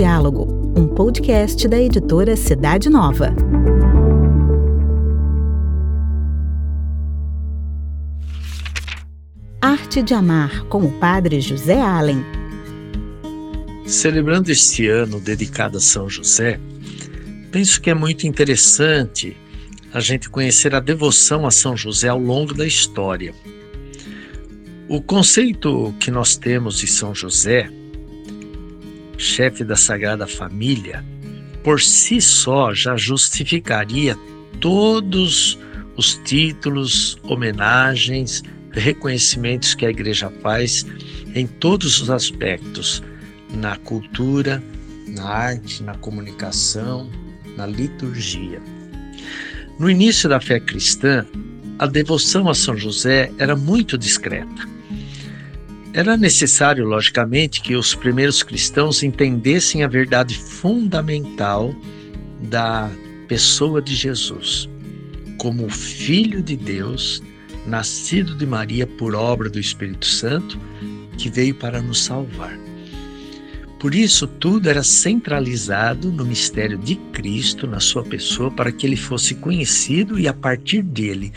Diálogo, 0.00 0.72
um 0.74 0.88
podcast 0.88 1.68
da 1.68 1.78
editora 1.78 2.34
Cidade 2.34 2.88
Nova. 2.88 3.34
Arte 9.60 10.02
de 10.02 10.14
Amar, 10.14 10.64
com 10.70 10.84
o 10.84 10.92
padre 10.92 11.42
José 11.42 11.78
Allen. 11.78 12.24
Celebrando 13.84 14.50
este 14.50 14.88
ano 14.88 15.20
dedicado 15.20 15.76
a 15.76 15.80
São 15.82 16.08
José, 16.08 16.58
penso 17.52 17.78
que 17.78 17.90
é 17.90 17.94
muito 17.94 18.26
interessante 18.26 19.36
a 19.92 20.00
gente 20.00 20.30
conhecer 20.30 20.74
a 20.74 20.80
devoção 20.80 21.46
a 21.46 21.50
São 21.50 21.76
José 21.76 22.08
ao 22.08 22.18
longo 22.18 22.54
da 22.54 22.66
história. 22.66 23.34
O 24.88 25.02
conceito 25.02 25.94
que 26.00 26.10
nós 26.10 26.38
temos 26.38 26.78
de 26.78 26.86
São 26.86 27.14
José 27.14 27.70
chefe 29.20 29.62
da 29.62 29.76
Sagrada 29.76 30.26
Família, 30.26 31.04
por 31.62 31.80
si 31.80 32.20
só 32.20 32.72
já 32.72 32.96
justificaria 32.96 34.16
todos 34.60 35.58
os 35.96 36.14
títulos, 36.24 37.18
homenagens, 37.22 38.42
reconhecimentos 38.72 39.74
que 39.74 39.84
a 39.84 39.90
Igreja 39.90 40.32
faz 40.40 40.86
em 41.34 41.46
todos 41.46 42.00
os 42.00 42.08
aspectos, 42.08 43.02
na 43.52 43.76
cultura, 43.76 44.62
na 45.06 45.28
arte, 45.28 45.82
na 45.82 45.94
comunicação, 45.96 47.10
na 47.56 47.66
liturgia. 47.66 48.60
No 49.78 49.90
início 49.90 50.28
da 50.28 50.40
fé 50.40 50.58
cristã, 50.58 51.26
a 51.78 51.86
devoção 51.86 52.48
a 52.48 52.54
São 52.54 52.76
José 52.76 53.30
era 53.38 53.54
muito 53.54 53.98
discreta. 53.98 54.79
Era 55.92 56.16
necessário, 56.16 56.84
logicamente, 56.86 57.60
que 57.60 57.74
os 57.74 57.94
primeiros 57.96 58.44
cristãos 58.44 59.02
entendessem 59.02 59.82
a 59.82 59.88
verdade 59.88 60.38
fundamental 60.38 61.74
da 62.42 62.88
pessoa 63.26 63.82
de 63.82 63.94
Jesus, 63.96 64.68
como 65.36 65.68
Filho 65.68 66.42
de 66.42 66.56
Deus, 66.56 67.20
nascido 67.66 68.36
de 68.36 68.46
Maria 68.46 68.86
por 68.86 69.16
obra 69.16 69.50
do 69.50 69.58
Espírito 69.58 70.06
Santo, 70.06 70.58
que 71.18 71.28
veio 71.28 71.56
para 71.56 71.82
nos 71.82 72.04
salvar. 72.04 72.56
Por 73.80 73.92
isso, 73.92 74.28
tudo 74.28 74.68
era 74.68 74.84
centralizado 74.84 76.12
no 76.12 76.24
mistério 76.24 76.78
de 76.78 76.94
Cristo, 77.12 77.66
na 77.66 77.80
sua 77.80 78.04
pessoa, 78.04 78.50
para 78.50 78.70
que 78.70 78.86
ele 78.86 78.96
fosse 78.96 79.34
conhecido 79.34 80.20
e, 80.20 80.28
a 80.28 80.34
partir 80.34 80.82
dele, 80.82 81.32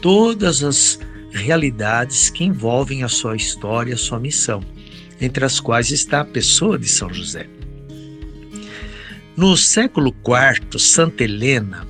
todas 0.00 0.62
as 0.62 0.98
realidades 1.32 2.30
que 2.30 2.44
envolvem 2.44 3.02
a 3.02 3.08
sua 3.08 3.36
história, 3.36 3.94
a 3.94 3.98
sua 3.98 4.20
missão, 4.20 4.62
entre 5.20 5.44
as 5.44 5.58
quais 5.60 5.90
está 5.90 6.20
a 6.20 6.24
pessoa 6.24 6.78
de 6.78 6.88
São 6.88 7.12
José. 7.12 7.48
No 9.36 9.56
século 9.56 10.14
IV, 10.14 10.78
Santa 10.78 11.24
Helena 11.24 11.86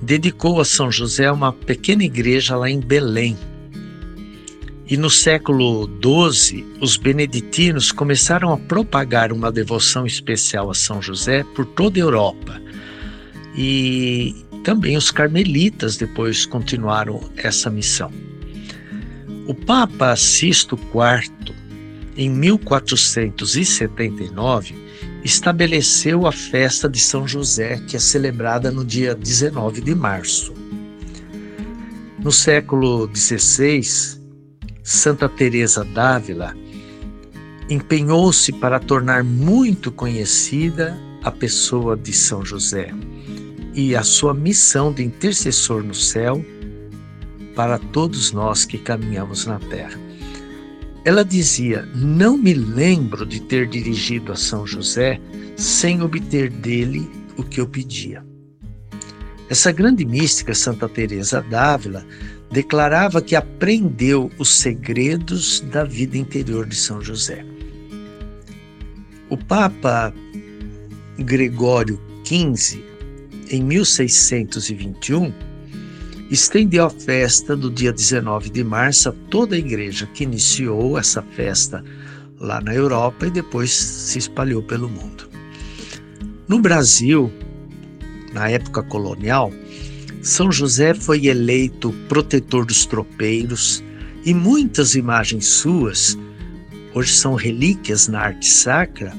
dedicou 0.00 0.60
a 0.60 0.64
São 0.64 0.90
José 0.90 1.30
uma 1.30 1.52
pequena 1.52 2.02
igreja 2.02 2.56
lá 2.56 2.68
em 2.68 2.80
Belém. 2.80 3.36
E 4.88 4.96
no 4.96 5.08
século 5.08 5.88
XII, 6.02 6.64
os 6.80 6.96
beneditinos 6.96 7.92
começaram 7.92 8.52
a 8.52 8.58
propagar 8.58 9.32
uma 9.32 9.52
devoção 9.52 10.04
especial 10.06 10.70
a 10.70 10.74
São 10.74 11.00
José 11.00 11.44
por 11.54 11.64
toda 11.66 11.98
a 11.98 12.02
Europa. 12.02 12.60
E 13.54 14.34
também 14.64 14.96
os 14.96 15.10
carmelitas 15.10 15.96
depois 15.96 16.46
continuaram 16.46 17.30
essa 17.36 17.70
missão. 17.70 18.10
O 19.52 19.54
Papa 19.54 20.16
Sisto 20.16 20.76
IV, 20.76 21.54
em 22.16 22.30
1479, 22.30 24.74
estabeleceu 25.22 26.26
a 26.26 26.32
festa 26.32 26.88
de 26.88 26.98
São 26.98 27.28
José, 27.28 27.76
que 27.86 27.94
é 27.94 27.98
celebrada 27.98 28.70
no 28.70 28.82
dia 28.82 29.14
19 29.14 29.82
de 29.82 29.94
março. 29.94 30.54
No 32.20 32.32
século 32.32 33.10
XVI, 33.14 33.82
Santa 34.82 35.28
Teresa 35.28 35.84
d'Ávila 35.84 36.56
empenhou-se 37.68 38.54
para 38.54 38.80
tornar 38.80 39.22
muito 39.22 39.92
conhecida 39.92 40.98
a 41.22 41.30
pessoa 41.30 41.94
de 41.94 42.14
São 42.14 42.42
José 42.42 42.90
e 43.74 43.94
a 43.94 44.02
sua 44.02 44.32
missão 44.32 44.90
de 44.90 45.04
intercessor 45.04 45.82
no 45.82 45.94
céu 45.94 46.42
para 47.54 47.78
todos 47.78 48.32
nós 48.32 48.64
que 48.64 48.78
caminhamos 48.78 49.46
na 49.46 49.58
terra. 49.58 49.98
Ela 51.04 51.24
dizia: 51.24 51.88
Não 51.94 52.36
me 52.36 52.54
lembro 52.54 53.26
de 53.26 53.40
ter 53.40 53.68
dirigido 53.68 54.32
a 54.32 54.36
São 54.36 54.66
José 54.66 55.20
sem 55.56 56.02
obter 56.02 56.50
dele 56.50 57.10
o 57.36 57.42
que 57.42 57.60
eu 57.60 57.66
pedia. 57.66 58.24
Essa 59.48 59.72
grande 59.72 60.04
mística, 60.04 60.54
Santa 60.54 60.88
Teresa 60.88 61.42
d'Ávila, 61.42 62.06
declarava 62.50 63.20
que 63.20 63.34
aprendeu 63.34 64.30
os 64.38 64.50
segredos 64.56 65.60
da 65.60 65.84
vida 65.84 66.16
interior 66.16 66.66
de 66.66 66.76
São 66.76 67.00
José. 67.00 67.44
O 69.28 69.36
Papa 69.36 70.12
Gregório 71.18 72.00
XV, 72.24 72.82
em 73.50 73.62
1621, 73.62 75.32
estendeu 76.32 76.86
a 76.86 76.90
festa 76.90 77.54
do 77.54 77.70
dia 77.70 77.92
19 77.92 78.48
de 78.48 78.64
março 78.64 79.10
a 79.10 79.12
toda 79.28 79.54
a 79.54 79.58
igreja 79.58 80.06
que 80.06 80.24
iniciou 80.24 80.98
essa 80.98 81.20
festa 81.20 81.84
lá 82.40 82.58
na 82.58 82.74
Europa 82.74 83.26
e 83.26 83.30
depois 83.30 83.70
se 83.70 84.18
espalhou 84.18 84.62
pelo 84.62 84.88
mundo. 84.88 85.28
No 86.48 86.58
Brasil, 86.58 87.30
na 88.32 88.48
época 88.48 88.82
colonial, 88.82 89.52
São 90.22 90.50
José 90.50 90.94
foi 90.94 91.26
eleito 91.26 91.92
protetor 92.08 92.64
dos 92.64 92.86
tropeiros 92.86 93.84
e 94.24 94.32
muitas 94.32 94.94
imagens 94.94 95.46
suas, 95.46 96.16
hoje 96.94 97.12
são 97.12 97.34
relíquias 97.34 98.08
na 98.08 98.20
arte 98.20 98.48
sacra, 98.48 99.12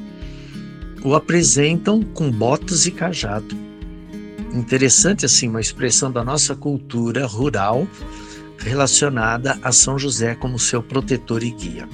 o 1.03 1.13
apresentam 1.13 2.01
com 2.01 2.31
botas 2.31 2.87
e 2.87 2.91
cajado 2.91 3.62
interessante 4.53 5.25
assim 5.25 5.49
uma 5.49 5.61
expressão 5.61 6.11
da 6.11 6.23
nossa 6.23 6.55
cultura 6.55 7.25
rural 7.25 7.87
relacionada 8.57 9.59
a 9.61 9.71
São 9.71 9.97
José 9.97 10.35
como 10.35 10.59
seu 10.59 10.81
protetor 10.81 11.43
e 11.43 11.51
guia. 11.51 11.89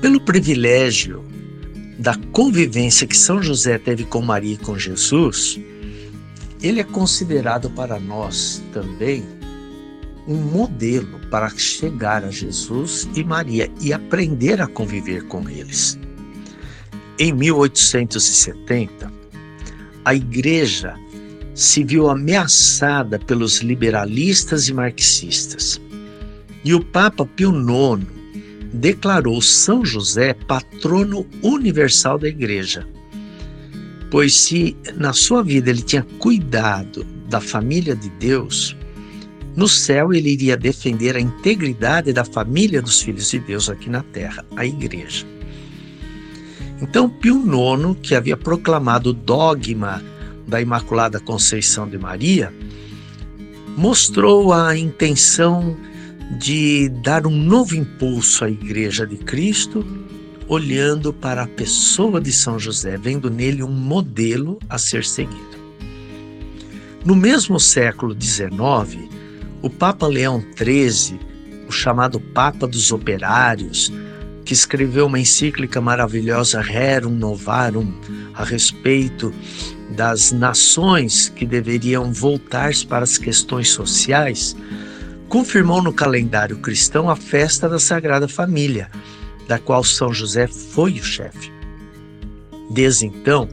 Pelo 0.00 0.20
privilégio 0.20 1.24
da 1.98 2.14
convivência 2.32 3.06
que 3.06 3.16
São 3.16 3.42
José 3.42 3.78
teve 3.78 4.04
com 4.04 4.22
Maria 4.22 4.54
e 4.54 4.58
com 4.58 4.78
Jesus, 4.78 5.58
ele 6.62 6.80
é 6.80 6.84
considerado 6.84 7.68
para 7.70 7.98
nós 7.98 8.62
também 8.72 9.24
um 10.26 10.36
modelo 10.36 11.20
para 11.30 11.50
chegar 11.50 12.24
a 12.24 12.30
Jesus 12.30 13.08
e 13.14 13.22
Maria 13.22 13.70
e 13.80 13.92
aprender 13.92 14.60
a 14.60 14.66
conviver 14.66 15.24
com 15.26 15.48
eles. 15.48 15.98
Em 17.18 17.32
1870, 17.32 19.23
a 20.04 20.14
igreja 20.14 20.94
se 21.54 21.84
viu 21.84 22.10
ameaçada 22.10 23.18
pelos 23.18 23.60
liberalistas 23.60 24.68
e 24.68 24.74
marxistas. 24.74 25.80
E 26.64 26.74
o 26.74 26.84
Papa 26.84 27.24
Pio 27.24 27.52
IX 27.52 28.06
declarou 28.72 29.40
São 29.40 29.84
José 29.84 30.34
patrono 30.34 31.26
universal 31.42 32.18
da 32.18 32.28
igreja. 32.28 32.86
Pois 34.10 34.36
se 34.36 34.76
na 34.96 35.12
sua 35.12 35.42
vida 35.42 35.70
ele 35.70 35.82
tinha 35.82 36.06
cuidado 36.18 37.04
da 37.28 37.40
família 37.40 37.94
de 37.94 38.08
Deus, 38.10 38.76
no 39.56 39.68
céu 39.68 40.12
ele 40.12 40.30
iria 40.30 40.56
defender 40.56 41.16
a 41.16 41.20
integridade 41.20 42.12
da 42.12 42.24
família 42.24 42.82
dos 42.82 43.00
filhos 43.00 43.30
de 43.30 43.38
Deus 43.38 43.70
aqui 43.70 43.88
na 43.88 44.02
terra, 44.02 44.44
a 44.56 44.66
igreja. 44.66 45.33
Então, 46.80 47.08
Pio 47.08 47.36
IX, 47.36 47.98
que 48.02 48.14
havia 48.14 48.36
proclamado 48.36 49.10
o 49.10 49.12
dogma 49.12 50.02
da 50.46 50.60
Imaculada 50.60 51.20
Conceição 51.20 51.88
de 51.88 51.98
Maria, 51.98 52.52
mostrou 53.76 54.52
a 54.52 54.76
intenção 54.76 55.76
de 56.38 56.88
dar 57.02 57.26
um 57.26 57.36
novo 57.36 57.74
impulso 57.76 58.44
à 58.44 58.50
Igreja 58.50 59.06
de 59.06 59.16
Cristo, 59.16 59.84
olhando 60.48 61.12
para 61.12 61.42
a 61.42 61.48
pessoa 61.48 62.20
de 62.20 62.32
São 62.32 62.58
José, 62.58 62.96
vendo 62.96 63.30
nele 63.30 63.62
um 63.62 63.70
modelo 63.70 64.58
a 64.68 64.78
ser 64.78 65.04
seguido. 65.04 65.54
No 67.04 67.14
mesmo 67.14 67.60
século 67.60 68.16
XIX, 68.18 69.08
o 69.62 69.70
Papa 69.70 70.06
Leão 70.06 70.42
XIII, 70.56 71.18
o 71.68 71.72
chamado 71.72 72.20
Papa 72.20 72.66
dos 72.66 72.92
Operários, 72.92 73.92
que 74.44 74.52
escreveu 74.52 75.06
uma 75.06 75.18
encíclica 75.18 75.80
maravilhosa, 75.80 76.60
Rerum 76.60 77.10
Novarum, 77.10 77.92
a 78.34 78.44
respeito 78.44 79.32
das 79.96 80.32
nações 80.32 81.28
que 81.28 81.46
deveriam 81.46 82.12
voltar-se 82.12 82.86
para 82.86 83.04
as 83.04 83.16
questões 83.16 83.70
sociais, 83.70 84.54
confirmou 85.28 85.82
no 85.82 85.92
calendário 85.92 86.58
cristão 86.58 87.08
a 87.08 87.16
festa 87.16 87.68
da 87.68 87.78
Sagrada 87.78 88.28
Família, 88.28 88.90
da 89.48 89.58
qual 89.58 89.82
São 89.82 90.12
José 90.12 90.46
foi 90.46 90.92
o 90.94 91.04
chefe. 91.04 91.52
Desde 92.70 93.06
então, 93.06 93.48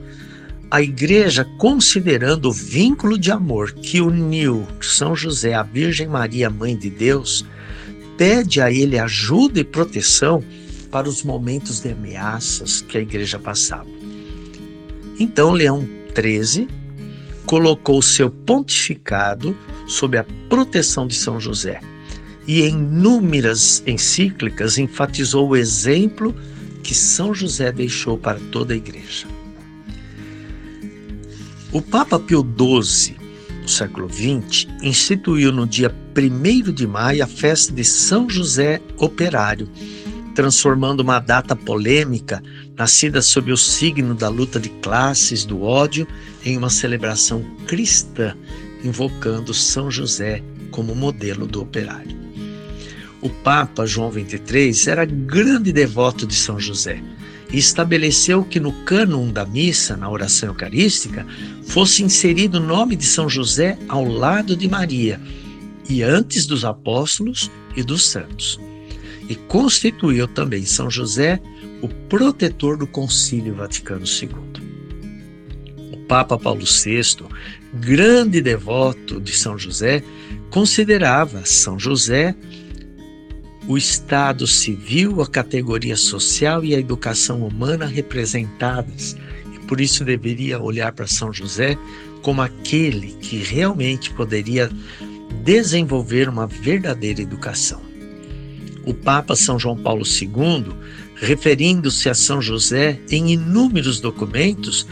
a 0.69 0.81
igreja, 0.81 1.45
considerando 1.57 2.49
o 2.49 2.53
vínculo 2.53 3.17
de 3.17 3.31
amor 3.31 3.73
que 3.73 3.99
uniu 3.99 4.65
São 4.81 5.15
José 5.15 5.53
à 5.53 5.63
Virgem 5.63 6.07
Maria, 6.07 6.49
Mãe 6.49 6.77
de 6.77 6.89
Deus, 6.89 7.45
pede 8.17 8.61
a 8.61 8.71
ele 8.71 8.97
ajuda 8.97 9.59
e 9.59 9.63
proteção 9.63 10.43
para 10.91 11.07
os 11.07 11.23
momentos 11.23 11.79
de 11.79 11.89
ameaças 11.89 12.81
que 12.81 12.97
a 12.97 13.01
igreja 13.01 13.39
passava. 13.39 13.87
Então, 15.17 15.51
Leão 15.51 15.87
XIII 16.15 16.67
colocou 17.45 18.01
seu 18.01 18.29
pontificado 18.29 19.55
sob 19.87 20.17
a 20.17 20.25
proteção 20.49 21.07
de 21.07 21.15
São 21.15 21.39
José 21.39 21.79
e, 22.47 22.63
em 22.63 22.69
inúmeras 22.69 23.83
encíclicas, 23.87 24.77
enfatizou 24.77 25.49
o 25.49 25.55
exemplo 25.55 26.35
que 26.83 26.93
São 26.93 27.33
José 27.33 27.71
deixou 27.71 28.17
para 28.17 28.39
toda 28.51 28.73
a 28.73 28.77
igreja. 28.77 29.27
O 31.71 31.81
Papa 31.81 32.19
Pio 32.19 32.41
XII, 32.41 33.15
no 33.61 33.69
século 33.69 34.09
XX, 34.11 34.67
instituiu 34.81 35.51
no 35.51 35.65
dia 35.65 35.93
1 36.17 36.71
de 36.73 36.85
maio 36.85 37.23
a 37.23 37.27
festa 37.27 37.71
de 37.71 37.83
São 37.85 38.29
José 38.29 38.81
Operário, 38.97 39.69
transformando 40.33 41.01
uma 41.01 41.19
data 41.19 41.55
polêmica, 41.55 42.41
nascida 42.77 43.21
sob 43.21 43.51
o 43.51 43.57
signo 43.57 44.15
da 44.15 44.29
luta 44.29 44.59
de 44.59 44.69
classes, 44.69 45.45
do 45.45 45.61
ódio, 45.61 46.07
em 46.43 46.57
uma 46.57 46.69
celebração 46.69 47.43
cristã, 47.67 48.35
invocando 48.83 49.53
São 49.53 49.91
José 49.91 50.43
como 50.71 50.95
modelo 50.95 51.45
do 51.45 51.61
operário. 51.61 52.19
O 53.21 53.29
Papa 53.29 53.85
João 53.85 54.11
XXIII 54.11 54.89
era 54.89 55.05
grande 55.05 55.71
devoto 55.71 56.25
de 56.25 56.33
São 56.33 56.59
José 56.59 57.03
e 57.51 57.57
estabeleceu 57.57 58.43
que 58.43 58.59
no 58.59 58.71
cânon 58.83 59.31
da 59.31 59.45
missa, 59.45 59.95
na 59.95 60.09
oração 60.09 60.49
eucarística, 60.49 61.25
fosse 61.67 62.01
inserido 62.01 62.55
o 62.55 62.65
nome 62.65 62.95
de 62.95 63.05
São 63.05 63.29
José 63.29 63.77
ao 63.87 64.05
lado 64.05 64.55
de 64.55 64.67
Maria 64.67 65.21
e 65.87 66.01
antes 66.01 66.45
dos 66.45 66.65
apóstolos 66.65 67.51
e 67.75 67.83
dos 67.83 68.07
santos. 68.07 68.59
E 69.27 69.35
constituiu 69.35 70.27
também 70.27 70.65
São 70.65 70.89
José 70.89 71.39
o 71.81 71.87
protetor 71.87 72.77
do 72.77 72.87
Concílio 72.87 73.55
Vaticano 73.55 74.05
II. 74.05 74.29
O 75.93 75.97
Papa 76.07 76.37
Paulo 76.37 76.65
VI, 76.65 77.25
grande 77.73 78.41
devoto 78.41 79.19
de 79.19 79.33
São 79.33 79.57
José, 79.57 80.03
considerava 80.49 81.45
São 81.45 81.79
José 81.79 82.35
o 83.67 83.77
Estado 83.77 84.47
civil, 84.47 85.21
a 85.21 85.27
categoria 85.27 85.95
social 85.95 86.63
e 86.63 86.75
a 86.75 86.79
educação 86.79 87.45
humana 87.45 87.85
representadas. 87.85 89.15
E 89.53 89.59
por 89.59 89.79
isso 89.79 90.03
deveria 90.03 90.59
olhar 90.59 90.91
para 90.91 91.07
São 91.07 91.31
José 91.31 91.77
como 92.21 92.41
aquele 92.41 93.13
que 93.13 93.37
realmente 93.37 94.11
poderia 94.11 94.69
desenvolver 95.43 96.27
uma 96.27 96.45
verdadeira 96.47 97.21
educação. 97.21 97.90
O 98.85 98.93
Papa 98.93 99.35
São 99.35 99.59
João 99.59 99.75
Paulo 99.77 100.03
II, 100.05 100.65
referindo-se 101.15 102.07
a 102.09 102.13
São 102.13 102.41
José 102.41 102.99
em 103.09 103.31
inúmeros 103.31 103.99
documentos, 103.99 104.87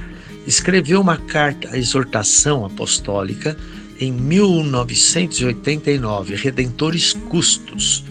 escreveu 0.46 1.00
uma 1.02 1.18
carta 1.18 1.72
à 1.72 1.78
exortação 1.78 2.66
apostólica 2.66 3.58
em 4.00 4.12
1989, 4.12 6.36
Redentores 6.36 7.14
Custos, 7.14 8.04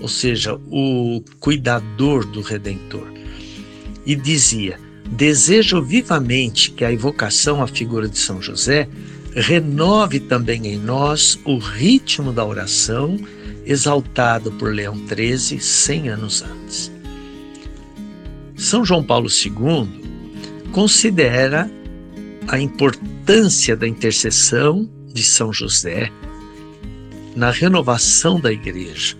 ou 0.00 0.08
seja, 0.08 0.58
o 0.70 1.22
cuidador 1.40 2.26
do 2.26 2.42
Redentor. 2.42 3.10
E 4.04 4.14
dizia: 4.14 4.78
Desejo 5.10 5.82
vivamente 5.82 6.70
que 6.70 6.84
a 6.84 6.92
evocação 6.92 7.62
à 7.62 7.66
figura 7.66 8.06
de 8.08 8.18
São 8.18 8.42
José 8.42 8.86
renove 9.34 10.20
também 10.20 10.66
em 10.66 10.78
nós 10.78 11.40
o 11.44 11.58
ritmo 11.58 12.32
da 12.32 12.44
oração 12.44 13.18
exaltado 13.66 14.52
por 14.52 14.72
Leão 14.72 14.96
XIII 14.96 15.60
100 15.60 16.08
anos 16.08 16.42
antes. 16.42 16.92
São 18.56 18.84
João 18.84 19.02
Paulo 19.02 19.28
II 19.28 19.88
considera 20.72 21.70
a 22.48 22.58
importância 22.58 23.76
da 23.76 23.86
intercessão 23.86 24.88
de 25.12 25.22
São 25.22 25.52
José 25.52 26.10
na 27.34 27.50
renovação 27.50 28.40
da 28.40 28.52
igreja 28.52 29.16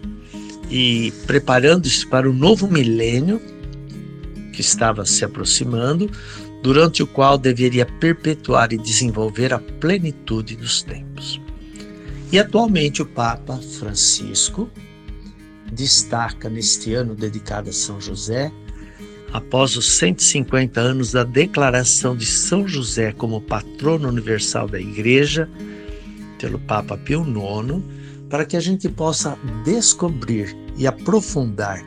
e 0.70 1.12
preparando-se 1.26 2.06
para 2.06 2.28
o 2.28 2.32
novo 2.32 2.66
milênio 2.69 3.40
que 4.56 4.62
estava 4.62 5.04
se 5.04 5.22
aproximando, 5.22 6.10
durante 6.62 7.02
o 7.02 7.06
qual 7.06 7.37
deveria 7.37 7.84
perpetuar 7.84 8.72
e 8.72 8.78
desenvolver 8.78 9.52
a 9.52 9.58
plenitude 9.58 10.56
dos 10.56 10.82
tempos. 10.82 11.38
E 12.32 12.38
atualmente 12.38 13.02
o 13.02 13.06
Papa 13.06 13.56
Francisco 13.78 14.69
destaca 15.73 16.49
neste 16.49 16.93
ano 16.93 17.14
dedicado 17.14 17.70
a 17.70 17.73
São 17.73 18.00
José, 18.00 18.50
após 19.32 19.76
os 19.76 19.96
150 19.99 20.81
anos 20.81 21.12
da 21.12 21.23
declaração 21.23 22.17
de 22.17 22.26
São 22.26 22.67
José 22.67 23.12
como 23.12 23.40
patrono 23.40 24.08
universal 24.08 24.69
da 24.69 24.81
Igreja, 24.81 25.49
pelo 26.38 26.58
Papa 26.58 26.96
Pio 26.96 27.23
IX, 27.23 27.82
para 28.28 28.44
que 28.44 28.56
a 28.56 28.61
gente 28.61 28.88
possa 28.88 29.38
descobrir 29.64 30.56
e 30.76 30.87
aprofundar 30.87 31.84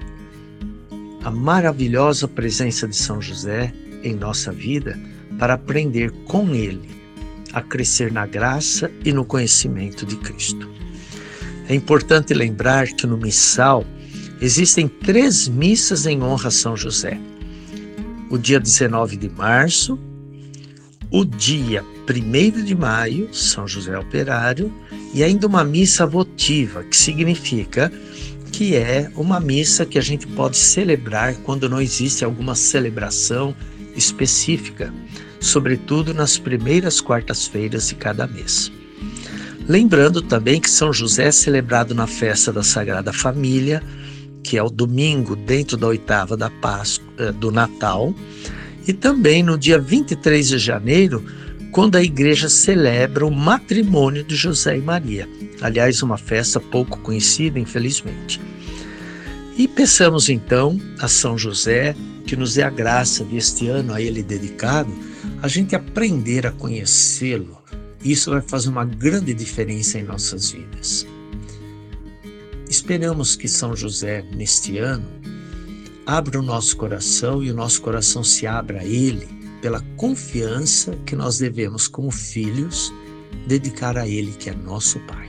a 1.23 1.29
maravilhosa 1.29 2.27
presença 2.27 2.87
de 2.87 2.95
São 2.95 3.21
José 3.21 3.73
em 4.03 4.15
nossa 4.15 4.51
vida 4.51 4.97
para 5.37 5.55
aprender 5.55 6.11
com 6.25 6.55
ele 6.55 6.98
a 7.53 7.61
crescer 7.61 8.11
na 8.11 8.25
graça 8.25 8.91
e 9.03 9.11
no 9.11 9.25
conhecimento 9.25 10.05
de 10.05 10.15
Cristo. 10.17 10.69
É 11.67 11.75
importante 11.75 12.33
lembrar 12.33 12.87
que 12.87 13.05
no 13.05 13.17
missal 13.17 13.85
existem 14.41 14.87
três 14.87 15.47
missas 15.47 16.05
em 16.05 16.21
honra 16.21 16.47
a 16.47 16.51
São 16.51 16.75
José. 16.75 17.19
O 18.29 18.37
dia 18.37 18.59
19 18.59 19.17
de 19.17 19.29
março, 19.29 19.99
o 21.11 21.25
dia 21.25 21.83
1 22.07 22.63
de 22.63 22.75
maio, 22.75 23.33
São 23.33 23.67
José 23.67 23.97
Operário, 23.97 24.73
e 25.13 25.23
ainda 25.23 25.47
uma 25.47 25.63
missa 25.63 26.05
votiva, 26.05 26.83
que 26.83 26.95
significa 26.95 27.91
que 28.51 28.75
é 28.75 29.11
uma 29.15 29.39
missa 29.39 29.85
que 29.85 29.97
a 29.97 30.01
gente 30.01 30.27
pode 30.27 30.57
celebrar 30.57 31.35
quando 31.37 31.69
não 31.69 31.81
existe 31.81 32.25
alguma 32.25 32.55
celebração 32.55 33.55
específica, 33.95 34.93
sobretudo 35.39 36.13
nas 36.13 36.37
primeiras 36.37 36.99
quartas-feiras 37.01 37.87
de 37.87 37.95
cada 37.95 38.27
mês. 38.27 38.71
Lembrando 39.67 40.21
também 40.21 40.59
que 40.59 40.69
São 40.69 40.91
José 40.91 41.27
é 41.27 41.31
celebrado 41.31 41.93
na 41.93 42.07
festa 42.07 42.51
da 42.51 42.63
Sagrada 42.63 43.13
Família, 43.13 43.83
que 44.43 44.57
é 44.57 44.63
o 44.63 44.69
domingo 44.69 45.35
dentro 45.35 45.77
da 45.77 45.87
oitava 45.87 46.35
da 46.35 46.49
Páscoa, 46.49 47.07
eh, 47.19 47.31
do 47.31 47.51
Natal, 47.51 48.13
e 48.87 48.93
também 48.93 49.43
no 49.43 49.57
dia 49.57 49.77
23 49.77 50.47
de 50.47 50.57
janeiro, 50.57 51.23
quando 51.71 51.97
a 51.97 52.03
igreja 52.03 52.49
celebra 52.49 53.25
o 53.25 53.31
matrimônio 53.31 54.23
de 54.23 54.35
José 54.35 54.77
e 54.77 54.81
Maria. 54.81 55.29
Aliás, 55.61 56.01
uma 56.01 56.17
festa 56.17 56.59
pouco 56.59 56.97
conhecida, 56.99 57.59
infelizmente. 57.59 58.41
E 59.55 59.67
peçamos 59.67 60.29
então 60.29 60.79
a 60.99 61.07
São 61.07 61.37
José 61.37 61.95
que 62.25 62.35
nos 62.35 62.55
dê 62.55 62.63
a 62.63 62.69
graça 62.69 63.23
deste 63.23 63.67
ano 63.67 63.93
a 63.93 64.01
ele 64.01 64.23
dedicado, 64.23 64.91
a 65.41 65.47
gente 65.47 65.75
aprender 65.75 66.45
a 66.45 66.51
conhecê-lo. 66.51 67.57
Isso 68.03 68.31
vai 68.31 68.41
fazer 68.41 68.69
uma 68.69 68.85
grande 68.85 69.33
diferença 69.33 69.97
em 69.99 70.03
nossas 70.03 70.51
vidas. 70.51 71.05
Esperamos 72.69 73.35
que 73.35 73.47
São 73.47 73.75
José, 73.75 74.21
neste 74.35 74.77
ano, 74.77 75.05
abra 76.05 76.39
o 76.39 76.43
nosso 76.43 76.77
coração 76.77 77.43
e 77.43 77.51
o 77.51 77.55
nosso 77.55 77.81
coração 77.81 78.23
se 78.23 78.45
abra 78.45 78.81
a 78.81 78.85
Ele 78.85 79.27
pela 79.61 79.81
confiança 79.97 80.95
que 81.05 81.15
nós 81.15 81.37
devemos, 81.37 81.87
como 81.87 82.11
filhos, 82.11 82.93
dedicar 83.47 83.97
a 83.97 84.07
Ele, 84.07 84.31
que 84.31 84.49
é 84.49 84.53
nosso 84.53 84.99
Pai. 85.01 85.28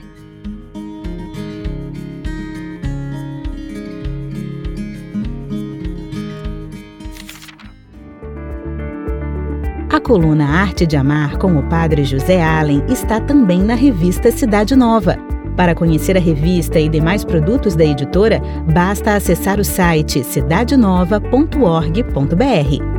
Coluna 10.11 10.45
Arte 10.45 10.85
de 10.85 10.97
Amar 10.97 11.37
com 11.37 11.57
o 11.57 11.63
Padre 11.69 12.03
José 12.03 12.43
Allen 12.43 12.83
está 12.89 13.21
também 13.21 13.61
na 13.61 13.75
revista 13.75 14.29
Cidade 14.29 14.75
Nova. 14.75 15.15
Para 15.55 15.73
conhecer 15.73 16.17
a 16.17 16.19
revista 16.19 16.77
e 16.77 16.89
demais 16.89 17.23
produtos 17.23 17.77
da 17.77 17.85
editora, 17.85 18.41
basta 18.73 19.15
acessar 19.15 19.57
o 19.57 19.63
site 19.63 20.21
cidadenova.org.br. 20.21 22.90